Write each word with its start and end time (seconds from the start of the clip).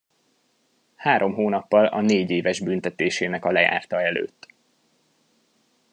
Három 0.95 1.33
hónappal 1.33 1.85
a 1.85 2.01
négy 2.01 2.29
éves 2.29 2.59
büntetésének 2.59 3.45
a 3.45 3.51
lejárta 3.51 4.01
előtt. 4.01 4.53